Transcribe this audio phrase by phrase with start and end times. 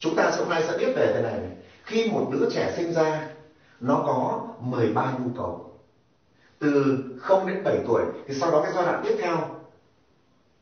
[0.00, 1.40] chúng ta hôm nay sẽ biết về thế này.
[1.84, 3.28] Khi một đứa trẻ sinh ra
[3.80, 5.80] nó có 13 nhu cầu.
[6.58, 9.36] Từ 0 đến 7 tuổi thì sau đó cái giai đoạn tiếp theo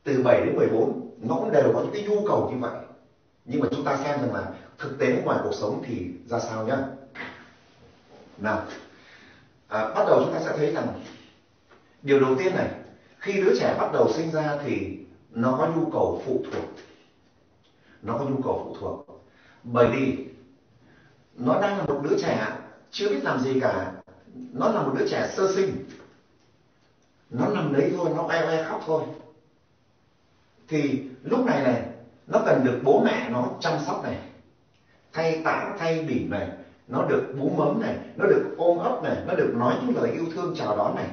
[0.05, 2.79] từ 7 đến 14 nó cũng đều có những cái nhu cầu như vậy.
[3.45, 6.67] Nhưng mà chúng ta xem rằng là thực tế ngoài cuộc sống thì ra sao
[6.67, 6.79] nhá?
[8.39, 8.63] Nào
[9.69, 10.87] à, bắt đầu chúng ta sẽ thấy rằng
[12.03, 12.71] điều đầu tiên này
[13.19, 14.99] khi đứa trẻ bắt đầu sinh ra thì
[15.31, 16.65] nó có nhu cầu phụ thuộc.
[18.03, 19.18] Nó có nhu cầu phụ thuộc
[19.65, 20.27] bởi vì
[21.35, 22.47] nó đang là một đứa trẻ
[22.91, 23.93] chưa biết làm gì cả.
[24.53, 25.85] Nó là một đứa trẻ sơ sinh.
[27.31, 29.03] Nó nằm đấy thôi, nó oe oe khóc thôi.
[30.69, 31.83] Thì lúc này này,
[32.27, 34.19] nó cần được bố mẹ nó chăm sóc này,
[35.13, 36.49] thay tã, thay bỉm này,
[36.89, 40.11] nó được bú mấm này, nó được ôm ấp này, nó được nói những lời
[40.11, 41.09] yêu thương chào đón này.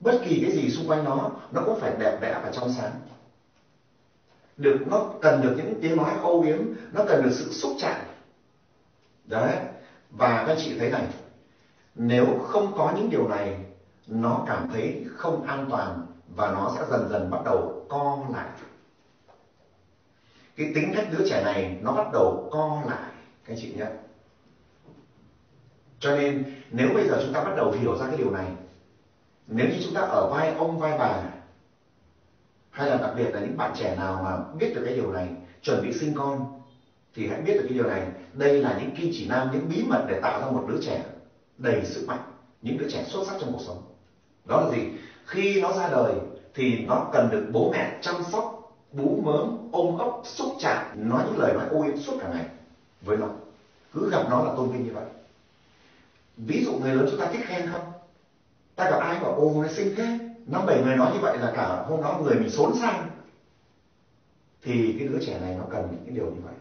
[0.00, 2.92] Bất kỳ cái gì xung quanh nó nó cũng phải đẹp đẽ và trong sáng
[4.56, 6.58] được, nó cần được những tiếng nói âu yếm,
[6.92, 8.00] nó cần được sự xúc chạm.
[9.24, 9.58] Đấy,
[10.10, 11.06] và các chị thấy này,
[11.94, 13.64] nếu không có những điều này,
[14.06, 18.46] nó cảm thấy không an toàn và nó sẽ dần dần bắt đầu co lại.
[20.56, 23.10] Cái tính cách đứa trẻ này, nó bắt đầu co lại,
[23.44, 23.86] các chị nhé.
[25.98, 28.46] Cho nên, nếu bây giờ chúng ta bắt đầu hiểu ra cái điều này,
[29.46, 31.22] nếu như chúng ta ở vai ông, vai bà
[32.74, 35.28] hay là đặc biệt là những bạn trẻ nào mà biết được cái điều này,
[35.62, 36.44] chuẩn bị sinh con,
[37.14, 38.02] thì hãy biết được cái điều này.
[38.32, 41.04] Đây là những kim chỉ nam, những bí mật để tạo ra một đứa trẻ
[41.58, 42.20] đầy sức mạnh,
[42.62, 43.82] những đứa trẻ xuất sắc trong cuộc sống.
[44.44, 44.88] Đó là gì?
[45.26, 46.14] Khi nó ra đời
[46.54, 50.84] thì nó cần được bố mẹ chăm sóc, bú mớm, ôm ấp, xúc chạm.
[50.94, 52.44] Nói những lời nói ô yếm suốt cả ngày
[53.00, 53.26] với nó.
[53.92, 55.04] Cứ gặp nó là tôn vinh như vậy.
[56.36, 57.92] Ví dụ người lớn chúng ta thích khen không?
[58.76, 61.52] Ta gặp ai bảo ô nó xinh thế năm bảy người nói như vậy là
[61.56, 63.10] cả hôm đó người mình xốn sang
[64.62, 66.54] thì cái đứa trẻ này nó cần những cái điều như vậy.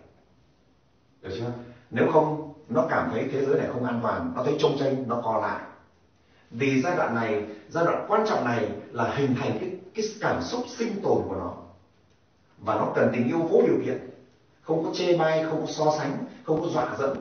[1.21, 1.51] Được chưa?
[1.89, 5.07] Nếu không, nó cảm thấy thế giới này không an toàn, nó thấy trông tranh,
[5.07, 5.61] nó co lại.
[6.51, 10.41] Vì giai đoạn này, giai đoạn quan trọng này là hình thành cái cái cảm
[10.41, 11.53] xúc sinh tồn của nó.
[12.57, 14.09] Và nó cần tình yêu vô điều kiện.
[14.61, 17.17] Không có chê bai, không có so sánh, không có dọa dẫm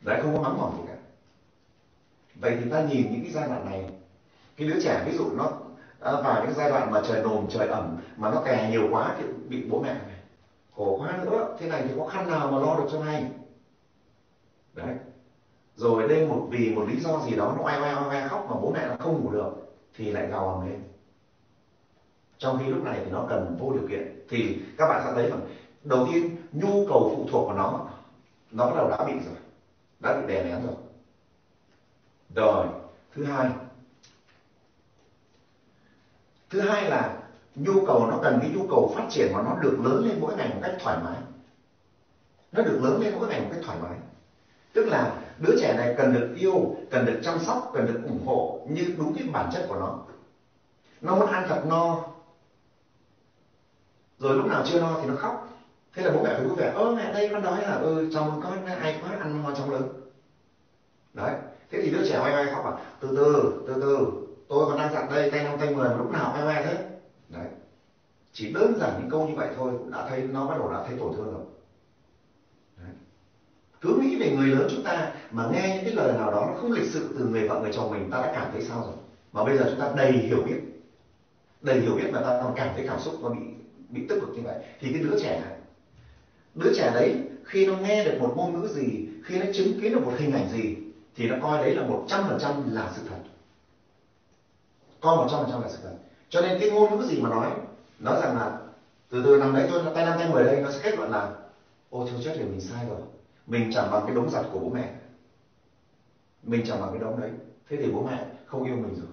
[0.00, 0.96] đấy, không có mắng mỏ gì cả.
[2.34, 3.90] Vậy thì ta nhìn những cái giai đoạn này
[4.58, 5.50] cái đứa trẻ ví dụ nó
[6.00, 9.14] à, vào những giai đoạn mà trời nồm, trời ẩm, mà nó kè nhiều quá
[9.18, 10.18] thì bị bố mẹ này
[10.76, 11.56] khổ quá nữa.
[11.58, 13.30] Thế này thì có khăn nào mà lo được cho này
[14.74, 14.94] đấy.
[15.74, 18.56] Rồi đây một, vì một lý do gì đó nó oai oai oai khóc mà
[18.60, 19.50] bố mẹ nó không ngủ được,
[19.94, 20.82] thì lại gào ầm lên.
[22.38, 24.24] Trong khi lúc này thì nó cần vô điều kiện.
[24.28, 25.40] Thì các bạn sẽ thấy rằng,
[25.84, 27.86] đầu tiên, nhu cầu phụ thuộc của nó
[28.50, 29.36] nó bắt đầu đã bị rồi,
[30.00, 30.74] đã bị đè nén rồi.
[32.34, 32.66] Rồi,
[33.14, 33.50] thứ hai
[36.50, 37.18] thứ hai là
[37.54, 40.34] nhu cầu nó cần cái nhu cầu phát triển mà nó được lớn lên mỗi
[40.34, 41.16] ngày một cách thoải mái.
[42.52, 43.98] Nó được lớn lên mỗi ngày một cách thoải mái.
[44.72, 48.26] Tức là đứa trẻ này cần được yêu, cần được chăm sóc, cần được ủng
[48.26, 49.98] hộ như đúng cái bản chất của nó.
[51.00, 52.04] Nó muốn ăn thật no.
[54.18, 55.48] Rồi lúc nào chưa no thì nó khóc.
[55.94, 58.40] Thế là bố mẹ phải vui vẻ, ơ, mẹ đây, con đói là ừ mừng
[58.42, 59.88] con ai quá, ăn no trong lớn.
[61.14, 61.34] Đấy.
[61.70, 64.92] Thế thì đứa trẻ oai oai khóc à từ từ từ từ tôi còn đang
[64.92, 66.84] dặn đây, tay năm, tay mười lúc nào oai oai e thế.
[67.28, 67.46] Đấy.
[68.32, 70.82] Chỉ đơn giản những câu như vậy thôi cũng đã thấy, nó bắt đầu đã
[70.86, 71.42] thấy tổn thương rồi.
[72.76, 72.92] Đấy.
[73.80, 76.54] cứ nghĩ về người lớn chúng ta mà nghe những cái lời nào đó nó
[76.60, 78.94] không lịch sự từ người vợ, người chồng mình, ta đã cảm thấy sao rồi?
[79.32, 80.58] Mà bây giờ chúng ta đầy hiểu biết.
[81.60, 83.38] Đầy hiểu biết mà ta còn cảm thấy cảm xúc nó bị
[83.88, 84.56] bị tức cực như vậy.
[84.80, 85.52] Thì cái đứa trẻ này,
[86.54, 89.92] đứa trẻ đấy khi nó nghe được một ngôn ngữ gì, khi nó chứng kiến
[89.92, 90.76] được một hình ảnh gì,
[91.14, 93.17] thì nó coi đấy là một trăm phần trăm là sự thật
[95.00, 95.94] con một trăm phần trăm là sự thật.
[96.28, 97.52] Cho nên cái ngôn ngữ gì mà nói
[97.98, 98.58] nói rằng là
[99.08, 101.34] từ từ nằm đấy thôi tay năm tay mười đây, nó sẽ kết luận là,
[101.90, 103.00] ô, thiếu chất thì mình sai rồi.
[103.46, 104.94] Mình chẳng bằng cái đống giặt của bố mẹ.
[106.42, 107.30] Mình chẳng bằng cái đống đấy.
[107.68, 109.08] Thế thì bố mẹ không yêu mình rồi.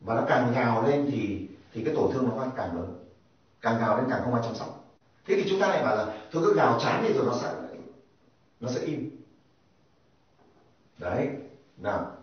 [0.00, 3.04] Và nó càng gào lên thì thì cái tổn thương nó càng lớn.
[3.60, 4.84] Càng gào lên càng không ai chăm sóc.
[5.26, 7.52] Thế thì chúng ta lại bảo là, thôi cứ gào chán đi rồi nó sẽ
[8.60, 9.10] nó sẽ im.
[10.98, 11.28] Đấy.
[11.76, 12.16] Nào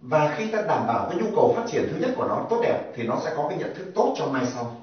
[0.00, 2.58] và khi ta đảm bảo cái nhu cầu phát triển thứ nhất của nó tốt
[2.62, 4.76] đẹp thì nó sẽ có cái nhận thức tốt cho mai sau.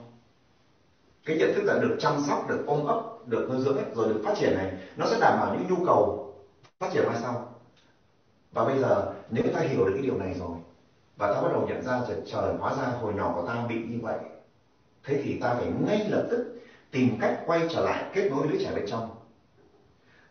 [1.25, 4.21] Cái nhận thức là được chăm sóc được ôm ấp được nuôi dưỡng rồi được
[4.23, 6.31] phát triển này nó sẽ đảm bảo những nhu cầu
[6.79, 7.55] phát triển mai sau.
[8.51, 10.55] Và bây giờ nếu ta hiểu được cái điều này rồi
[11.17, 13.75] và ta bắt đầu nhận ra trời, trời hóa ra hồi nhỏ của ta bị
[13.75, 14.15] như vậy
[15.03, 16.55] thế thì ta phải ngay lập tức
[16.91, 19.09] tìm cách quay trở lại kết nối với đứa trẻ bên trong.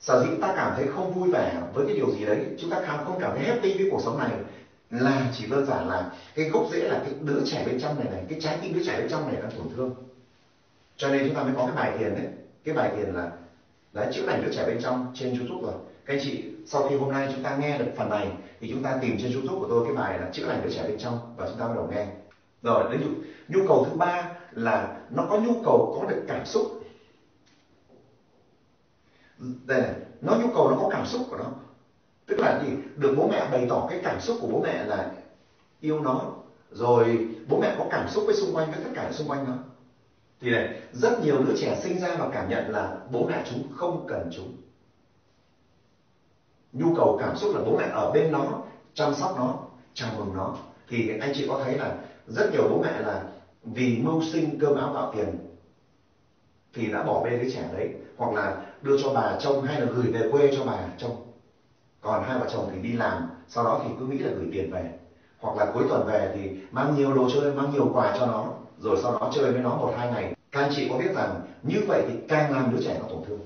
[0.00, 3.00] Sở dĩ ta cảm thấy không vui vẻ với cái điều gì đấy chúng ta
[3.04, 4.30] không cảm thấy happy với cuộc sống này
[4.90, 8.12] là chỉ đơn giản là cái gốc rễ là cái đứa trẻ bên trong này
[8.12, 9.94] này cái trái tim đứa trẻ bên trong này đang tổn thương.
[10.96, 12.26] Cho nên chúng ta mới có cái bài thiền đấy
[12.64, 13.32] cái bài thiền là
[13.92, 15.74] đấy chữa lành đứa trẻ bên trong trên youtube rồi.
[16.04, 18.28] Các anh chị sau khi hôm nay chúng ta nghe được phần này
[18.60, 20.82] thì chúng ta tìm trên youtube của tôi cái bài là chữa lành đứa trẻ
[20.88, 22.06] bên trong và chúng ta bắt đầu nghe.
[22.62, 23.08] Rồi đến nhu,
[23.48, 26.84] nhu cầu thứ ba là nó có nhu cầu có được cảm xúc.
[29.38, 31.52] Đây này nó nhu cầu nó có cảm xúc của nó
[32.26, 32.72] tức là gì?
[32.96, 35.10] Được bố mẹ bày tỏ cái cảm xúc của bố mẹ là
[35.80, 36.34] yêu nó.
[36.70, 39.52] Rồi bố mẹ có cảm xúc với xung quanh với tất cả xung quanh nó.
[40.40, 43.62] Thì này, rất nhiều đứa trẻ sinh ra và cảm nhận là bố mẹ chúng
[43.72, 44.52] không cần chúng.
[46.72, 48.62] Nhu cầu cảm xúc là bố mẹ ở bên nó,
[48.94, 49.58] chăm sóc nó,
[49.94, 50.56] chào mừng nó.
[50.88, 53.26] Thì anh chị có thấy là rất nhiều bố mẹ là
[53.62, 55.38] vì mưu sinh cơm áo gạo tiền
[56.72, 59.86] thì đã bỏ bê đứa trẻ đấy, hoặc là đưa cho bà trông, hay là
[59.86, 61.23] gửi về quê cho bà trông
[62.04, 64.70] còn hai vợ chồng thì đi làm, sau đó thì cứ nghĩ là gửi tiền
[64.70, 64.90] về.
[65.38, 68.52] Hoặc là cuối tuần về thì mang nhiều đồ chơi, mang nhiều quà cho nó,
[68.78, 70.34] rồi sau đó chơi với nó một hai ngày.
[70.52, 73.24] Các anh chị có biết rằng như vậy thì càng làm đứa trẻ nó tổn
[73.26, 73.40] thương.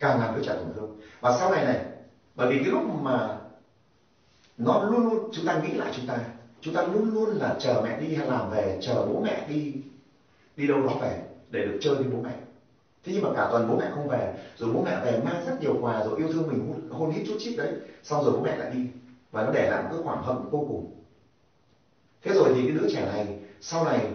[0.00, 1.00] Càng làm đứa trẻ tổn thương.
[1.20, 1.84] Và sau này này,
[2.34, 3.38] bởi vì cái lúc mà
[4.58, 6.18] nó luôn luôn, chúng ta nghĩ lại chúng ta
[6.60, 9.74] chúng ta luôn luôn là chờ mẹ đi hay làm về, chờ bố mẹ đi
[10.56, 12.34] đi đâu đó về để được chơi với bố mẹ
[13.02, 15.60] thế nhưng mà cả tuần bố mẹ không về, rồi bố mẹ về mang rất
[15.60, 17.72] nhiều quà rồi yêu thương mình hôn hít chút chít đấy.
[18.02, 18.84] Xong rồi bố mẹ lại đi,
[19.30, 20.82] và nó để lại một cái khoảng hận vô cùng.
[22.22, 24.10] Thế rồi thì cái đứa trẻ này, sau này,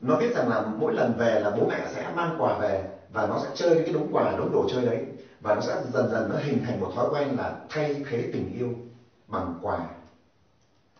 [0.00, 3.24] nó biết rằng là mỗi lần về là bố mẹ sẽ mang quà về, và
[3.24, 5.04] nó sẽ chơi cái đống quà, đống đồ chơi đấy.
[5.40, 8.46] Và nó sẽ dần dần nó hình thành một thói quen là thay thế tình
[8.46, 8.74] yêu
[9.26, 9.84] bằng quà.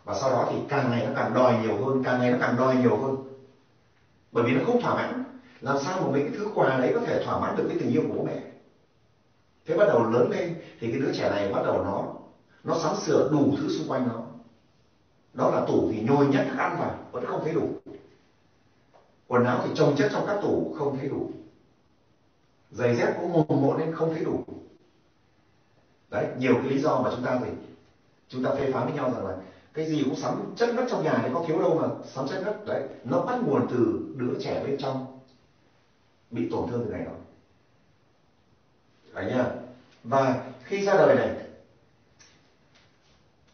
[0.03, 2.55] Và sau đó thì càng ngày nó càng đòi nhiều hơn, càng ngày nó càng
[2.55, 3.13] đòi nhiều hơn.
[4.31, 5.19] Bởi vì nó không thỏa mãn
[5.61, 7.91] làm sao mà mấy cái thứ quà đấy có thể thỏa mãn được cái tình
[7.91, 8.41] yêu của bố mẹ?
[9.65, 12.13] Thế bắt đầu lớn lên thì cái đứa trẻ này bắt đầu nó
[12.63, 14.23] nó sắm sửa đủ thứ xung quanh nó.
[15.33, 17.69] Đó là tủ thì nhồi nhét thức ăn vào, vẫn không thấy đủ.
[19.27, 21.31] Quần áo thì trồng chất trong các tủ, không thấy đủ.
[22.71, 24.43] Giày dép cũng mồm mộn nên không thấy đủ.
[26.09, 27.51] Đấy, nhiều cái lý do mà chúng ta thì
[28.27, 29.37] chúng ta phê phán với nhau rằng là
[29.73, 32.41] cái gì cũng sắm chất đất trong nhà thì có thiếu đâu mà sắm chất
[32.45, 35.10] đất đấy, nó bắt nguồn từ đứa trẻ bên trong
[36.31, 37.11] bị tổn thương từ ngày đó.
[39.13, 39.45] Đấy nha
[40.03, 41.45] và khi ra đời này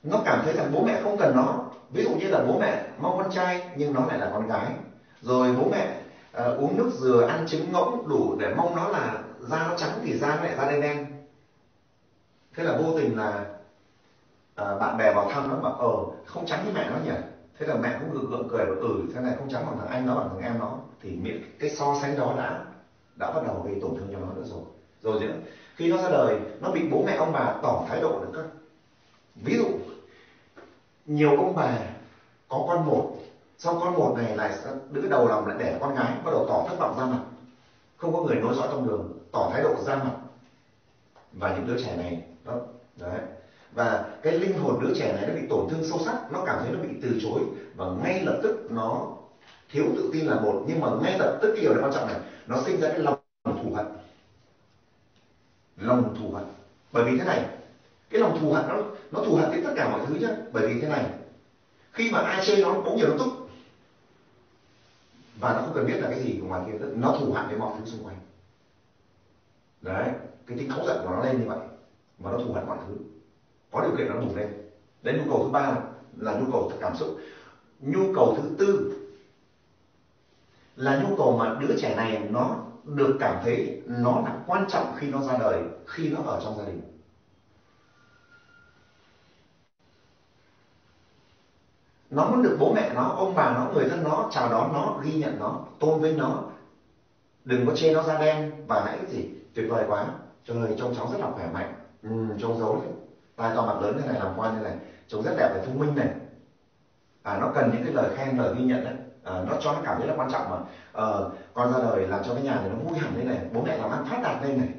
[0.03, 1.71] nó cảm thấy rằng bố mẹ không cần nó.
[1.89, 4.71] Ví dụ như là bố mẹ mong con trai nhưng nó lại là con gái.
[5.21, 5.87] Rồi bố mẹ
[6.31, 9.99] uh, uống nước dừa ăn trứng ngỗng đủ để mong nó là da nó trắng
[10.03, 11.05] thì da nó lại da đen đen.
[12.53, 13.45] Thế là vô tình là
[14.61, 17.19] uh, bạn bè vào thăm nó bảo ờ không trắng như mẹ nó nhỉ?
[17.59, 19.87] Thế là mẹ cũng gượng gượng cười và ừ thế này không trắng bằng thằng
[19.87, 20.77] anh nó bằng thằng em nó.
[21.01, 22.65] Thì miễn cái so sánh đó đã
[23.15, 24.61] đã bắt đầu gây tổn thương cho nó nữa rồi.
[25.01, 25.33] Rồi nữa
[25.75, 28.45] khi nó ra đời, nó bị bố mẹ ông bà tỏ thái độ nữa các
[29.35, 29.67] ví dụ,
[31.05, 31.79] nhiều ông bà
[32.49, 33.11] có con một,
[33.57, 34.51] sau con một này lại
[34.89, 37.19] đứa đầu lòng lại đẻ con gái, bắt đầu tỏ thất vọng ra mặt.
[37.97, 40.13] Không có người nối dõi trong đường, tỏ thái độ ra mặt.
[41.31, 42.59] Và những đứa trẻ này, đó,
[42.95, 43.21] đấy
[43.77, 46.59] và cái linh hồn đứa trẻ này nó bị tổn thương sâu sắc, nó cảm
[46.59, 47.41] thấy nó bị từ chối.
[47.75, 49.07] Và ngay lập tức nó
[49.71, 52.07] thiếu tự tin là một, nhưng mà ngay lập tức cái điều này quan trọng
[52.07, 53.85] này, nó sinh ra cái lòng thù hận.
[55.77, 56.45] Lòng thù hận.
[56.91, 57.45] Bởi vì thế này,
[58.09, 58.75] cái lòng thù hận nó
[59.11, 60.35] nó thù hận đến tất cả mọi thứ nhá.
[60.51, 61.05] Bởi vì thế này,
[61.91, 63.31] khi mà ai chơi nó cũng nhiều nó tức
[65.39, 67.73] và nó không cần biết là cái gì ngoài kia nó thù hận với mọi
[67.79, 68.17] thứ xung quanh.
[69.81, 70.09] Đấy,
[70.47, 71.59] cái tính cáu giận của nó lên như vậy.
[72.17, 72.95] Và nó thù hận mọi thứ
[73.71, 74.47] có điều kiện nó bùng lên.
[75.01, 75.77] Đấy nhu cầu thứ ba
[76.17, 77.09] là nhu cầu cảm xúc.
[77.79, 78.89] Nhu cầu thứ tư
[80.75, 84.91] là nhu cầu mà đứa trẻ này nó được cảm thấy nó là quan trọng
[84.95, 86.77] khi nó ra đời khi nó ở trong gia đình.
[92.09, 94.93] Nó muốn được bố mẹ nó ông bà nó người thân nó chào đón nó
[95.01, 96.41] ghi nhận nó tôn vinh nó.
[97.43, 100.11] Đừng có chê nó da đen và hãy gì tuyệt vời quá.
[100.45, 101.67] Trời trông cháu rất là khỏe mạnh.
[102.01, 102.89] Ừ, trông giấu đấy
[103.37, 104.73] tai to mặt lớn thế này làm quan như này.
[105.07, 106.09] Trông rất đẹp và thông minh này.
[107.23, 108.93] À, nó cần những cái lời khen lời ghi nhận đấy.
[109.23, 110.57] À, nó cho nó cảm thấy là quan trọng mà.
[110.93, 111.05] À,
[111.53, 113.39] con ra đời làm cho cái nhà này nó vui hẳn lên này.
[113.53, 114.69] Bố mẹ làm ăn phát đạt lên này.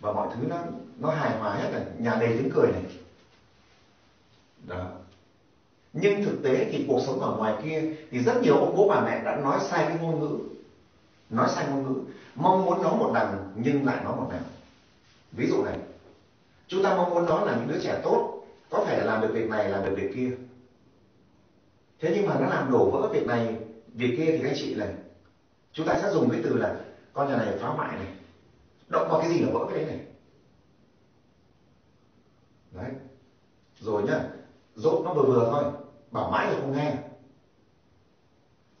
[0.00, 0.56] Và mọi thứ nó
[0.98, 1.82] nó hài hòa hết này.
[1.98, 2.82] Nhà đầy tiếng cười này.
[4.66, 4.84] Đó.
[5.92, 9.00] Nhưng thực tế thì cuộc sống ở ngoài kia thì rất nhiều ông bố bà
[9.00, 10.38] mẹ đã nói sai cái ngôn ngữ.
[11.30, 12.00] Nói sai ngôn ngữ.
[12.34, 14.42] Mong muốn nói một đằng nhưng lại nói một đằng.
[15.32, 15.78] Ví dụ này
[16.72, 19.48] chúng ta mong muốn nó là những đứa trẻ tốt, có thể làm được việc
[19.48, 20.30] này, làm được việc kia.
[22.00, 23.56] Thế nhưng mà nó làm đổ vỡ việc này,
[23.94, 24.94] việc kia thì các chị này,
[25.72, 26.76] chúng ta sẽ dùng cái từ là
[27.12, 28.06] con nhà này phá hoại này.
[28.88, 30.06] Động vào cái gì là vỡ cái đấy này?
[32.72, 32.90] Đấy.
[33.80, 34.20] Rồi nhá
[34.74, 35.64] dốt nó vừa vừa thôi,
[36.10, 36.96] bảo mãi là không nghe.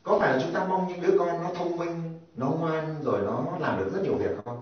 [0.02, 3.20] Có phải là chúng ta mong những đứa con nó thông minh, nó ngoan, rồi
[3.20, 4.60] nó làm được rất nhiều việc không?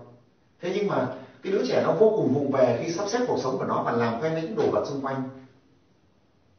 [0.61, 3.39] Thế nhưng mà cái đứa trẻ nó vô cùng vụng về khi sắp xếp cuộc
[3.39, 5.29] sống của nó và làm quen với những đồ vật xung quanh.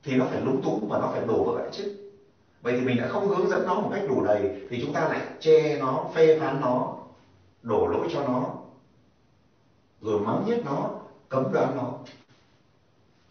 [0.02, 1.96] Thì nó phải lúng túng và nó phải đổ vỡ chứ.
[2.62, 5.08] Vậy thì mình đã không hướng dẫn nó một cách đủ đầy thì chúng ta
[5.08, 6.96] lại che nó phê phán nó
[7.62, 8.54] đổ lỗi cho nó
[10.00, 10.90] rồi mắng nhiếc nó
[11.28, 11.92] cấm đoán nó.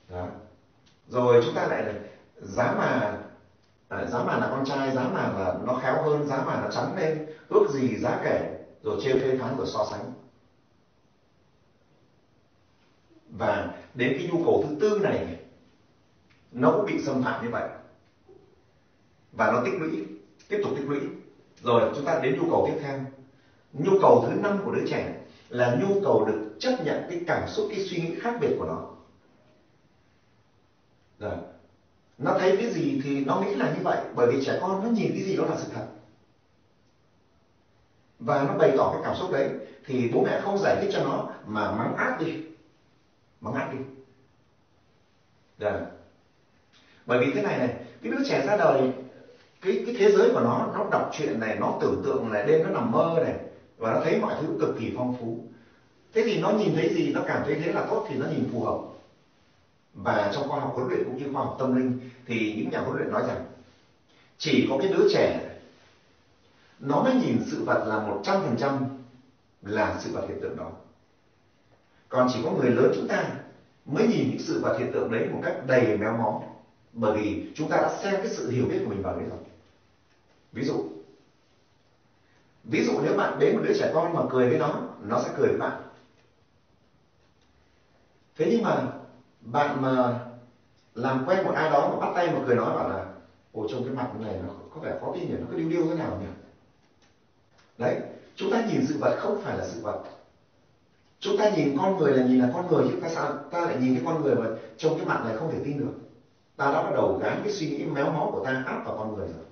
[0.09, 0.25] Đó.
[1.07, 1.83] rồi chúng ta lại
[2.41, 3.17] giá mà
[3.89, 6.69] à, giá mà là con trai giá mà là nó khéo hơn giá mà nó
[6.71, 10.13] trắng lên ước gì giá kể rồi chê phê phán rồi so sánh.
[13.31, 15.41] Và đến cái nhu cầu thứ tư này,
[16.51, 17.65] nó cũng bị xâm phạm như vậy.
[19.31, 20.01] Và nó tích lũy,
[20.49, 21.09] tiếp tục tích lũy.
[21.61, 22.97] Rồi, chúng ta đến nhu cầu tiếp theo.
[23.73, 25.11] Nhu cầu thứ năm của đứa trẻ
[25.49, 28.65] là nhu cầu được chấp nhận cái cảm xúc, cái suy nghĩ khác biệt của
[28.65, 28.81] nó.
[31.19, 31.35] Rồi,
[32.17, 34.87] nó thấy cái gì thì nó nghĩ là như vậy, bởi vì trẻ con nó
[34.87, 35.83] nhìn cái gì đó là sự thật.
[38.19, 39.49] Và nó bày tỏ cái cảm xúc đấy,
[39.83, 42.35] thì bố mẹ không giải thích cho nó mà mắng ác đi
[43.41, 43.77] mắng ác đi.
[45.57, 45.81] Đấy.
[47.05, 48.93] bởi vì thế này này, cái đứa trẻ ra đời,
[49.61, 52.63] cái cái thế giới của nó nó đọc chuyện này, nó tưởng tượng này đêm
[52.63, 53.35] nó nằm mơ này,
[53.77, 55.37] và nó thấy mọi thứ cực kỳ phong phú.
[56.13, 58.49] Thế thì nó nhìn thấy gì, nó cảm thấy thế là tốt thì nó nhìn
[58.51, 58.77] phù hợp.
[59.93, 62.79] Và trong khoa học huấn luyện cũng như khoa học tâm linh, thì những nhà
[62.79, 63.41] huấn luyện nói rằng,
[64.37, 65.57] chỉ có cái đứa trẻ,
[66.79, 68.85] nó mới nhìn sự vật là một trăm phần trăm
[69.61, 70.71] là sự vật hiện tượng đó
[72.11, 73.25] còn chỉ có người lớn chúng ta
[73.85, 76.41] mới nhìn những sự vật hiện tượng đấy một cách đầy méo mó.
[76.93, 79.39] Bởi vì chúng ta đã xem cái sự hiểu biết của mình vào đấy rồi.
[80.53, 80.81] Ví dụ
[82.63, 85.31] ví dụ nếu bạn đến một đứa trẻ con mà cười với nó nó sẽ
[85.35, 85.73] cười với bạn.
[88.35, 88.85] Thế nhưng mà
[89.41, 90.21] bạn mà
[90.95, 93.05] làm quen một ai đó mà bắt tay mà cười nói bảo là,
[93.53, 95.87] ồ, trông cái mặt này nó có vẻ khó tin nhỉ, nó cứ điêu điêu
[95.87, 96.27] thế nào nhỉ?
[97.79, 97.95] Đấy,
[98.35, 99.95] chúng ta nhìn sự vật không phải là sự vật
[101.21, 103.75] chúng ta nhìn con người là nhìn là con người chứ ta sao ta lại
[103.75, 104.47] nhìn cái con người mà
[104.77, 105.93] trông cái mặt này không thể tin được
[106.57, 109.15] ta đã bắt đầu gắn cái suy nghĩ méo mó của ta áp vào con
[109.15, 109.45] người rồi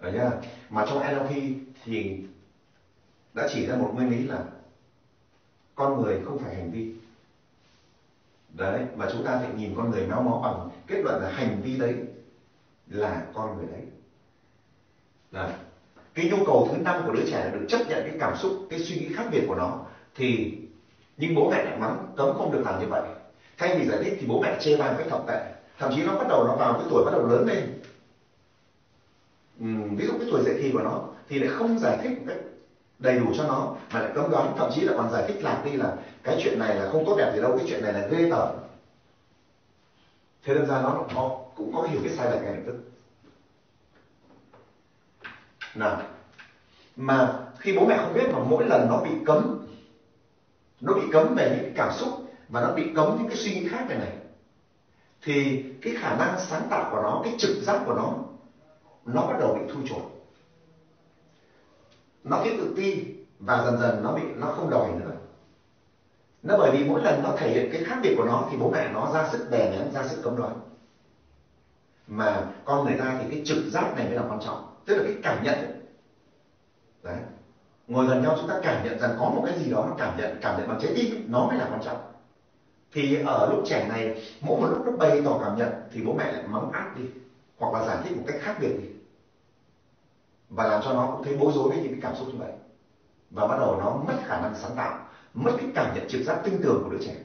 [0.00, 0.32] Đấy nhá.
[0.70, 1.30] Mà trong NLP
[1.84, 2.26] thì
[3.34, 4.44] đã chỉ ra một nguyên lý là
[5.74, 6.96] con người không phải hành vi.
[8.48, 11.60] Đấy, mà chúng ta phải nhìn con người méo mó bằng kết luận là hành
[11.62, 11.96] vi đấy
[12.86, 13.82] là con người đấy.
[15.32, 15.65] Đấy.
[16.16, 18.52] Cái nhu cầu thứ năm của đứa trẻ là được chấp nhận cái cảm xúc,
[18.70, 19.78] cái suy nghĩ khác biệt của nó
[20.14, 20.54] thì
[21.16, 23.02] nhưng bố mẹ lại mắng cấm không được làm như vậy.
[23.58, 25.52] Thay vì giải thích thì bố mẹ chê bai một cách thọc tệ.
[25.78, 27.66] Thậm chí nó bắt đầu nó vào cái tuổi bắt đầu lớn lên
[29.96, 32.36] ví dụ cái tuổi dậy thì của nó thì lại không giải thích một cách
[32.98, 35.64] đầy đủ cho nó mà lại cấm đoán thậm chí là còn giải thích lạc
[35.64, 35.92] đi là
[36.24, 38.48] cái chuyện này là không tốt đẹp gì đâu cái chuyện này là ghê tởm
[40.42, 42.76] thế nên ra nó nó cũng có hiểu cái sai lệch ngay lập tức
[45.78, 46.02] nào
[46.96, 49.66] mà khi bố mẹ không biết mà mỗi lần nó bị cấm,
[50.80, 52.08] nó bị cấm về những cảm xúc
[52.48, 54.12] và nó bị cấm những cái suy nghĩ khác này này,
[55.22, 58.14] thì cái khả năng sáng tạo của nó, cái trực giác của nó
[59.04, 60.02] nó bắt đầu bị thu chột
[62.24, 63.04] nó cái tự ti
[63.38, 65.12] và dần dần nó bị, nó không đòi nữa.
[66.42, 68.70] Nó bởi vì mỗi lần nó thể hiện cái khác biệt của nó thì bố
[68.70, 70.60] mẹ nó ra sức đè nén, ra sức cấm đoán.
[72.06, 75.02] Mà con người ta thì cái trực giác này mới là quan trọng tức là
[75.02, 75.68] cái cảm nhận ấy.
[77.04, 77.22] đấy.
[77.88, 80.16] Ngồi gần nhau chúng ta cảm nhận rằng có một cái gì đó nó cảm
[80.16, 81.98] nhận cảm nhận bằng trái tim, nó mới là quan trọng.
[82.92, 84.10] Thì ở lúc trẻ này,
[84.42, 87.08] mỗi một lúc nó bày tỏ cảm nhận thì bố mẹ lại mắng áp đi,
[87.58, 88.86] hoặc là giải thích một cách khác biệt đi.
[90.50, 92.50] Và làm cho nó cũng thấy bối rối với những cái cảm xúc như vậy.
[93.30, 94.94] Và bắt đầu nó mất khả năng sáng tạo,
[95.34, 97.18] mất cái cảm nhận trực giác tinh tường của đứa trẻ.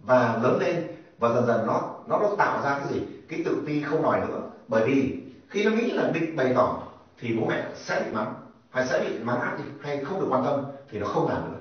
[0.00, 0.80] Và lớn lên,
[1.18, 3.02] và dần dần nó nó nó tạo ra cái gì?
[3.34, 4.42] Cái tự ti không nói nữa.
[4.68, 5.14] Bởi vì
[5.48, 6.82] khi nó nghĩ là định bày tỏ
[7.18, 8.34] thì bố mẹ sẽ bị mắng.
[8.70, 11.44] Hay sẽ bị mắng ác đi, hay không được quan tâm thì nó không làm
[11.44, 11.58] nữa.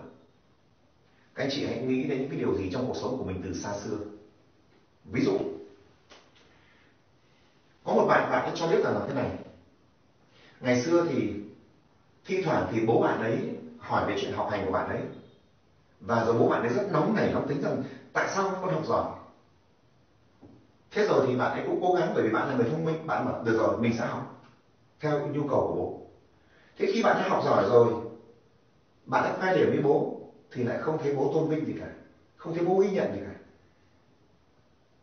[1.36, 3.40] Các anh chị hãy nghĩ đến những cái điều gì trong cuộc sống của mình
[3.44, 3.98] từ xa xưa.
[5.06, 5.38] Ví dụ,
[7.84, 9.34] có một bạn bạn ấy cho biết rằng là thế này.
[10.60, 11.34] Ngày xưa thì
[12.26, 15.06] thi thoảng thì bố bạn ấy hỏi về chuyện học hành của bạn ấy.
[16.00, 17.78] Và rồi bố bạn ấy rất nóng nảy, nóng tính rằng
[18.14, 19.06] tại sao con học giỏi?
[20.94, 23.08] Thế rồi thì bạn ấy cũng cố gắng, bởi vì bạn là người thông minh,
[23.08, 24.42] bạn bảo, được rồi, mình sẽ học
[25.00, 26.02] theo nhu cầu của bố.
[26.78, 27.94] Thế khi bạn đã học giỏi rồi,
[29.06, 30.20] bạn đã khoe điểm với bố,
[30.52, 31.88] thì lại không thấy bố tôn vinh gì cả,
[32.36, 33.36] không thấy bố ghi nhận gì cả.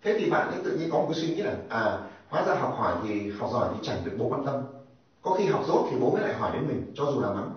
[0.02, 2.54] Thế thì bạn ấy tự nhiên có một cái suy nghĩ là à hóa ra
[2.54, 4.62] học hỏi thì, học giỏi thì chẳng được bố quan tâm.
[5.23, 7.52] Có khi học dốt thì bố mới lại hỏi đến mình, cho dù là mắng.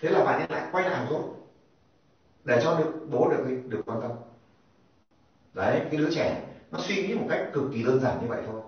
[0.00, 1.22] Thế là bạn ấy lại quay lại học dốt,
[2.44, 4.10] để cho được, bố được được quan tâm.
[5.52, 8.42] Đấy, cái đứa trẻ nó suy nghĩ một cách cực kỳ đơn giản như vậy
[8.46, 8.60] thôi.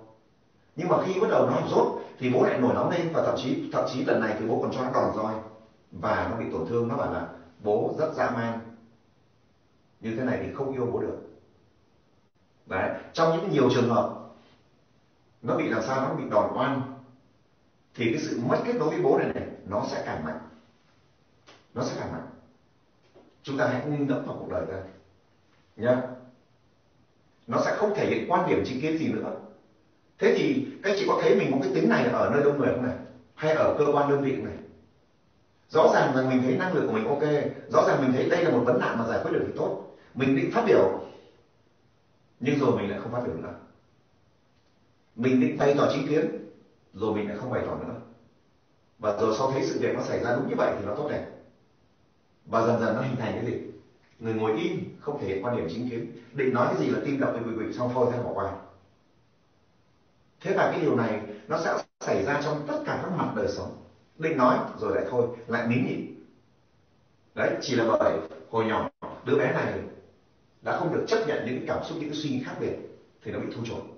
[0.77, 3.11] Nhưng mà khi bắt đầu nó rốt, thì bố lại nổi nóng lên.
[3.13, 5.35] Và thậm chí thậm chí lần này thì bố còn cho nó đòn roi.
[5.91, 6.89] Và nó bị tổn thương.
[6.89, 7.29] Nó bảo là,
[7.63, 8.61] bố rất dã man.
[10.01, 11.19] Như thế này thì không yêu bố được.
[12.67, 14.19] Đấy, trong những nhiều trường hợp,
[15.43, 16.83] nó bị làm sao nó bị đòn oan,
[17.95, 20.39] thì cái sự mất kết nối với bố này này, nó sẽ càng mạnh.
[21.75, 22.27] Nó sẽ càng mạnh.
[23.43, 24.77] Chúng ta hãy ngưng ngẫm vào cuộc đời ta
[25.77, 25.97] nhé
[27.47, 29.31] nó sẽ không thể hiện quan điểm chính kiến gì nữa.
[30.19, 32.69] Thế thì các chị có thấy mình có cái tính này ở nơi đông người
[32.71, 32.97] không này?
[33.35, 34.55] Hay ở cơ quan đơn vị này?
[35.69, 37.23] Rõ ràng là mình thấy năng lực của mình ok.
[37.69, 39.79] Rõ ràng mình thấy đây là một vấn nạn mà giải quyết được thì tốt.
[40.15, 41.01] Mình định phát biểu,
[42.41, 43.53] nhưng rồi mình lại không phát biểu nữa.
[45.17, 46.29] Mình định bày tỏ chính kiến,
[46.95, 47.97] rồi mình lại không bày tỏ nữa.
[48.99, 51.07] Và rồi sau thấy sự việc nó xảy ra đúng như vậy thì nó tốt
[51.09, 51.23] đẹp.
[52.47, 53.57] Và dần dần nó hình thành cái gì?
[54.23, 56.13] Người ngồi im không thể hiện quan điểm chính kiến.
[56.33, 58.53] Định nói cái gì là tim đập với quỷ quỷ, xong thôi thế bỏ qua.
[60.41, 63.49] Thế và cái điều này nó sẽ xảy ra trong tất cả các mặt đời
[63.49, 63.77] sống.
[64.19, 66.15] Định nói rồi lại thôi, lại nín nhịn.
[67.35, 68.19] Đấy, chỉ là bởi
[68.51, 68.89] hồi nhỏ,
[69.25, 69.75] đứa bé này
[70.63, 72.77] đã không được chấp nhận những cảm xúc, những cái suy nghĩ khác biệt
[73.23, 73.93] thì nó bị thu chột